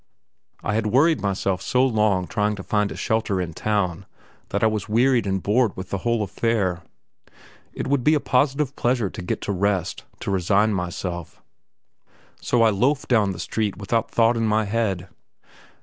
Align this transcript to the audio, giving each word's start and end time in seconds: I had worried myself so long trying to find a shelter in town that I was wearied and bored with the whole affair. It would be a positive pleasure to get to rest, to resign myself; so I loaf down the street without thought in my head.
I 0.63 0.73
had 0.73 0.87
worried 0.87 1.21
myself 1.21 1.61
so 1.61 1.85
long 1.85 2.25
trying 2.25 2.55
to 2.55 2.63
find 2.63 2.91
a 2.91 2.95
shelter 2.95 3.39
in 3.39 3.53
town 3.53 4.07
that 4.49 4.63
I 4.63 4.65
was 4.65 4.89
wearied 4.89 5.27
and 5.27 5.43
bored 5.43 5.77
with 5.77 5.91
the 5.91 5.99
whole 5.99 6.23
affair. 6.23 6.81
It 7.73 7.85
would 7.85 8.03
be 8.03 8.15
a 8.15 8.19
positive 8.19 8.75
pleasure 8.75 9.11
to 9.11 9.21
get 9.21 9.41
to 9.41 9.51
rest, 9.51 10.05
to 10.21 10.31
resign 10.31 10.73
myself; 10.73 11.43
so 12.41 12.63
I 12.63 12.71
loaf 12.71 13.07
down 13.07 13.29
the 13.29 13.37
street 13.39 13.77
without 13.77 14.09
thought 14.09 14.35
in 14.35 14.47
my 14.47 14.65
head. 14.65 15.07